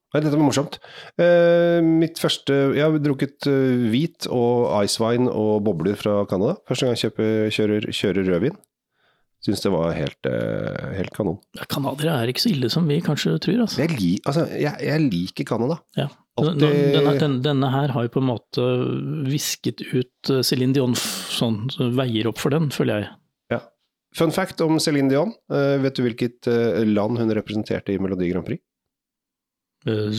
Nei, 0.09 0.23
dette 0.25 0.39
var 0.39 0.47
morsomt. 0.47 0.79
Eh, 1.21 1.85
mitt 1.85 2.17
første 2.21 2.55
Jeg 2.73 2.81
har 2.81 2.95
drukket 3.05 3.45
uh, 3.51 3.89
hvit 3.93 4.29
og 4.33 4.71
icewine 4.81 5.29
og 5.29 5.67
bobler 5.67 5.99
fra 6.01 6.23
Canada. 6.31 6.57
Første 6.69 6.87
gang 6.87 6.97
jeg 6.97 7.03
kjøper, 7.11 7.35
kjører, 7.53 7.89
kjører 7.93 8.31
rødvin. 8.33 8.57
Syns 9.45 9.61
det 9.63 9.71
var 9.71 9.93
helt, 9.95 10.19
uh, 10.27 10.95
helt 10.97 11.13
kanon. 11.15 11.37
Ja, 11.59 11.69
Canadiere 11.71 12.17
er 12.23 12.33
ikke 12.33 12.43
så 12.47 12.55
ille 12.55 12.73
som 12.73 12.89
vi 12.89 13.03
kanskje 13.05 13.37
tror. 13.45 13.61
Altså. 13.67 13.83
Jeg, 13.85 13.99
li, 14.01 14.15
altså, 14.25 14.49
jeg, 14.57 14.73
jeg 14.89 15.05
liker 15.13 15.51
Canada. 15.53 15.79
Ja. 15.99 16.09
Denne, 16.39 16.73
denne, 16.95 17.29
denne, 17.43 17.69
her 17.75 17.93
har 17.93 18.07
jo 18.07 18.15
på 18.15 18.23
en 18.23 18.29
måte 18.31 18.65
visket 19.27 19.83
ut 19.91 20.31
Céline 20.47 20.77
Dion 20.77 20.95
sånn, 20.97 21.65
så 21.75 21.91
veier 21.99 22.31
opp 22.31 22.39
for 22.39 22.55
den, 22.55 22.71
føler 22.75 23.03
jeg. 23.03 23.09
Fun 24.17 24.33
fact 24.33 24.61
om 24.65 24.79
Céline 24.81 25.11
Dion. 25.13 25.35
Uh, 25.53 25.77
vet 25.83 25.99
du 25.99 26.05
hvilket 26.07 26.49
uh, 26.49 26.81
land 26.89 27.21
hun 27.21 27.35
representerte 27.37 27.93
i 27.93 28.01
Melodi 28.01 28.31
Grand 28.33 28.47
Prix? 28.47 28.63
Uh, 29.87 30.13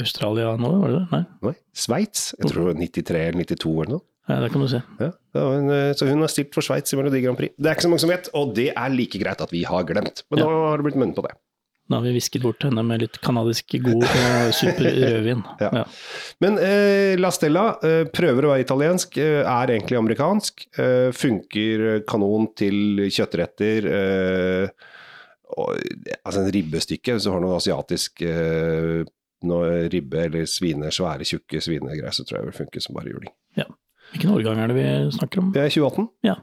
Australia 0.00 0.54
nå, 0.58 0.70
var 0.82 0.92
det 0.92 1.00
det? 1.00 1.08
Nei. 1.12 1.22
Nei. 1.50 1.56
Sveits. 1.76 2.30
Jeg 2.38 2.52
tror 2.52 2.62
det 2.62 2.70
var 2.70 2.80
93 2.80 3.26
eller 3.26 3.50
92 3.52 3.74
eller 3.74 3.92
noe. 3.98 4.06
Ja, 4.30 4.38
det 4.44 4.50
kan 4.54 4.62
du 4.62 4.68
se. 4.70 4.78
Ja, 5.00 5.10
hun, 5.34 5.72
så 5.98 6.06
hun 6.06 6.20
har 6.22 6.30
stilt 6.30 6.54
for 6.54 6.62
Sveits 6.62 6.94
i 6.94 6.98
Melodi 6.98 7.22
Grand 7.24 7.38
Prix. 7.38 7.56
Det 7.58 7.66
er 7.66 7.74
ikke 7.74 7.88
så 7.88 7.90
mange 7.90 8.02
som 8.04 8.12
vet, 8.12 8.28
og 8.38 8.52
det 8.54 8.68
er 8.70 8.92
like 8.94 9.18
greit 9.18 9.40
at 9.42 9.50
vi 9.50 9.64
har 9.66 9.86
glemt. 9.88 10.22
Men 10.30 10.42
ja. 10.42 10.46
nå 10.46 10.60
har 10.68 10.78
det 10.78 10.86
blitt 10.86 10.98
munnet 11.00 11.18
på 11.18 11.24
det. 11.26 11.32
Da 11.90 11.98
har 11.98 12.04
vi 12.06 12.12
hvisket 12.14 12.44
bort 12.44 12.62
henne 12.62 12.84
med 12.86 13.02
litt 13.02 13.16
kanadisk 13.24 13.74
god 13.82 14.04
og 14.06 14.52
super 14.54 14.86
rødvin. 15.02 15.40
ja. 15.58 15.70
Ja. 15.80 15.84
Men 16.42 16.58
eh, 16.62 17.16
La 17.18 17.32
Stella 17.34 17.64
eh, 17.82 18.04
prøver 18.14 18.46
å 18.46 18.52
være 18.52 18.62
italiensk, 18.62 19.18
eh, 19.18 19.40
er 19.42 19.72
egentlig 19.74 19.98
amerikansk. 19.98 20.68
Eh, 20.78 21.08
funker 21.16 22.04
kanon 22.06 22.46
til 22.54 23.02
kjøttretter. 23.10 23.88
Eh, 23.90 24.90
og, 25.58 25.80
altså 26.22 26.44
en 26.44 26.52
ribbestykke, 26.54 27.16
hvis 27.16 27.26
du 27.26 27.32
har 27.34 27.42
noe 27.42 27.58
asiatisk 27.58 28.22
eh, 28.22 29.02
noe 29.50 29.88
ribbe 29.90 30.22
eller 30.28 30.46
svine, 30.50 30.92
svære, 30.94 31.26
tjukke 31.26 31.58
svinegreier, 31.64 32.14
så 32.14 32.22
tror 32.22 32.38
jeg 32.38 32.44
det 32.46 32.52
vil 32.52 32.58
funke 32.60 32.84
som 32.84 32.94
bare 32.94 33.10
juling. 33.10 33.34
Ja. 33.58 33.66
Hvilken 34.12 34.30
årgang 34.36 34.62
er 34.62 34.70
det 34.70 34.78
vi 34.78 34.86
snakker 35.18 35.42
om? 35.42 35.50
Vi 35.54 35.62
er 35.62 35.74
2018. 35.74 36.08
Ja. 36.26 36.38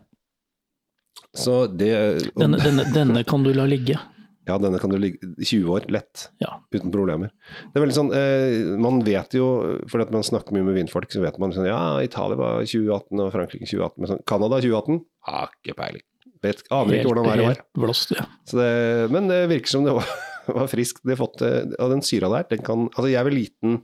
Så 1.38 1.58
det 1.72 1.92
denne, 2.36 2.60
denne, 2.60 2.88
denne 2.92 3.24
kan 3.28 3.44
du 3.48 3.54
la 3.56 3.68
ligge? 3.70 4.00
Ja, 4.48 4.56
denne 4.62 4.80
kan 4.80 4.92
du 4.92 4.96
ligge 5.00 5.28
20 5.44 5.72
år, 5.76 5.88
lett. 5.92 6.30
Ja. 6.40 6.54
Uten 6.72 6.92
problemer. 6.94 7.34
Det 7.68 7.80
er 7.80 7.84
veldig 7.84 7.98
sånn, 7.98 8.12
eh, 8.16 8.78
Man 8.80 9.02
vet 9.04 9.36
jo, 9.36 9.48
fordi 9.92 10.08
at 10.08 10.14
man 10.16 10.24
snakker 10.24 10.56
mye 10.56 10.68
med 10.70 10.78
vindfolk, 10.80 11.12
så 11.12 11.24
vet 11.24 11.40
man 11.42 11.52
sånn 11.56 11.68
Ja, 11.68 12.00
Italia 12.04 12.40
var 12.40 12.64
2018 12.64 13.24
og 13.26 13.34
Frankrike 13.34 13.68
2018. 13.68 13.98
Men 14.00 14.12
sånn, 14.14 14.24
Canada 14.30 14.62
2018? 14.64 15.02
Har 15.28 15.52
ikke 15.52 15.76
peiling. 15.82 16.06
Vet, 16.46 16.64
aner 16.72 16.94
helt, 16.94 17.02
ikke 17.02 17.12
hvordan 17.12 17.28
været 17.28 17.46
var. 17.50 17.62
Blåst, 17.76 18.16
ja. 18.16 18.26
Det, 18.54 19.12
men 19.12 19.28
det 19.32 19.42
virker 19.52 19.74
som 19.74 19.88
det 19.88 19.96
var, 19.98 20.12
var 20.62 20.72
friskt. 20.72 21.04
Det 21.04 21.20
fått, 21.20 21.44
og 21.44 21.94
den 21.96 22.06
syra 22.06 22.32
der, 22.38 22.48
den 22.56 22.64
kan 22.64 22.88
Altså, 22.94 23.10
jeg 23.12 23.28
vil 23.28 23.42
gi 23.42 23.48
den 23.66 23.80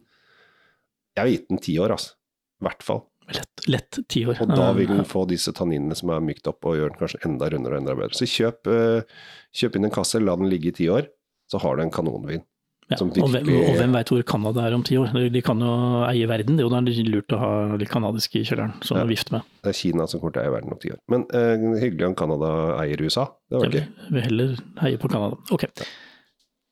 Jeg 1.18 1.26
vil 1.26 1.36
gitt 1.36 1.50
den 1.52 1.62
ti 1.62 1.76
år, 1.82 1.98
altså. 1.98 2.16
I 2.64 2.68
hvert 2.70 2.86
fall. 2.86 3.04
Lett, 3.32 3.68
lett 3.72 4.00
ti 4.12 4.26
år. 4.28 4.40
Og 4.44 4.52
da 4.52 4.72
vil 4.76 4.90
den 4.92 5.06
få 5.08 5.24
disse 5.30 5.54
tanninene 5.56 5.96
som 5.96 6.12
er 6.12 6.24
mykt 6.24 6.50
opp 6.52 6.66
og 6.68 6.76
gjør 6.80 6.94
den 6.94 7.00
kanskje 7.00 7.22
enda 7.28 7.48
rundere 7.54 7.78
og 7.78 7.84
enda 7.84 7.96
bedre. 7.98 8.18
Så 8.18 8.28
kjøp, 8.30 8.68
uh, 8.68 9.30
kjøp 9.56 9.78
inn 9.80 9.88
en 9.88 9.94
kasse, 9.96 10.20
la 10.20 10.36
den 10.40 10.52
ligge 10.52 10.74
i 10.74 10.76
ti 10.76 10.90
år, 10.92 11.08
så 11.52 11.62
har 11.64 11.78
du 11.78 11.86
en 11.86 11.94
kanonvin. 11.94 12.44
Ja, 12.92 12.98
virkelig... 13.00 13.24
og, 13.24 13.32
hvem, 13.32 13.50
og 13.64 13.78
hvem 13.80 13.94
veit 13.96 14.10
hvor 14.12 14.24
Canada 14.28 14.66
er 14.68 14.76
om 14.76 14.84
ti 14.86 14.98
år? 15.00 15.14
De 15.32 15.42
kan 15.46 15.62
jo 15.64 15.74
eie 16.10 16.28
verden, 16.30 16.60
det 16.60 16.66
er 16.66 16.90
jo 16.92 17.06
lurt 17.08 17.36
å 17.36 17.40
ha 17.40 17.52
litt 17.80 17.92
canadisk 17.92 18.36
i 18.36 18.44
kjelleren, 18.44 18.76
som 18.84 19.00
ja, 19.00 19.06
vift 19.08 19.32
med. 19.34 19.48
Det 19.64 19.72
er 19.72 19.78
Kina 19.80 20.08
som 20.10 20.22
kommer 20.22 20.36
til 20.36 20.44
å 20.44 20.46
eie 20.48 20.56
verden 20.58 20.76
om 20.76 20.82
ti 20.82 20.92
år. 20.94 21.00
Men 21.12 21.24
uh, 21.32 21.80
hyggelig 21.80 22.10
om 22.12 22.18
Canada 22.20 22.50
eier 22.82 23.02
USA. 23.02 23.30
Det 23.50 23.62
var 23.62 23.78
ja, 23.80 23.86
vi 24.10 24.18
vil 24.18 24.28
heller 24.28 24.58
heier 24.84 25.00
på 25.00 25.12
Canada. 25.14 25.40
Ok. 25.56 25.70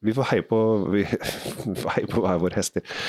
Vi 0.01 0.15
får 0.17 0.31
heie 0.34 0.46
på, 0.50 0.60
vi 0.91 1.05
heie 1.96 2.10
på 2.12 2.25
hver 2.25 2.41
vår 2.43 2.60
hester. 2.60 3.00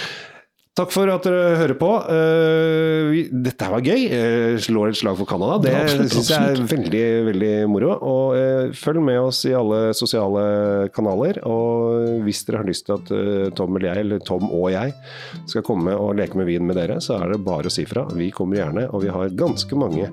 Takk 0.73 0.89
for 0.89 1.11
at 1.13 1.27
dere 1.27 1.57
hører 1.61 1.77
på. 1.77 1.89
Uh, 2.09 3.27
dette 3.45 3.67
var 3.69 3.83
gøy. 3.85 4.07
Uh, 4.09 4.55
slår 4.57 4.95
et 4.95 4.99
slag 5.03 5.19
for 5.19 5.29
Canada. 5.29 5.59
Det 5.61 5.73
ja, 5.75 5.83
syns 6.09 6.31
jeg 6.33 6.55
er 6.55 6.63
veldig 6.71 7.03
veldig 7.27 7.51
moro. 7.69 7.91
Og 8.09 8.39
uh, 8.41 8.71
følg 8.73 9.03
med 9.05 9.19
oss 9.21 9.43
i 9.51 9.53
alle 9.53 9.91
sosiale 9.93 10.89
kanaler. 10.97 11.43
Og 11.45 12.23
hvis 12.25 12.41
dere 12.49 12.63
har 12.63 12.71
lyst 12.71 12.89
til 12.89 12.97
at 12.97 13.13
Tom 13.59 13.77
eller 13.77 13.91
jeg, 13.91 14.07
eller 14.07 14.25
Tom 14.25 14.47
og 14.49 14.71
jeg, 14.73 14.95
skal 15.51 15.67
komme 15.67 15.93
og 15.93 16.15
leke 16.17 16.41
med 16.41 16.49
vin 16.49 16.65
med 16.65 16.81
dere, 16.81 16.97
så 17.05 17.19
er 17.21 17.35
det 17.35 17.43
bare 17.45 17.69
å 17.69 17.75
si 17.75 17.85
fra. 17.89 18.07
Vi 18.17 18.31
kommer 18.33 18.63
gjerne, 18.63 18.87
og 18.97 19.05
vi 19.05 19.13
har 19.13 19.37
ganske 19.37 19.77
mange 19.77 20.09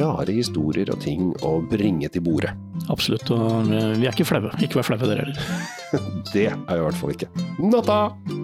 rare 0.00 0.34
historier 0.34 0.90
og 0.90 0.98
ting 1.04 1.30
å 1.46 1.60
bringe 1.70 2.10
til 2.10 2.26
bordet. 2.26 2.56
Absolutt. 2.90 3.30
Og 3.30 3.70
vi 3.70 4.02
er 4.02 4.10
ikke 4.10 4.26
flaue. 4.26 4.50
Ikke 4.58 4.80
vær 4.82 4.90
flaue 4.90 5.06
dere 5.06 5.28
heller. 5.28 5.62
det 6.34 6.48
er 6.50 6.58
vi 6.58 6.80
i 6.80 6.84
hvert 6.88 7.00
fall 7.04 7.14
ikke. 7.14 7.30
Natta! 7.62 8.35